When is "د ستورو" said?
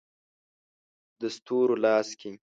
1.19-1.75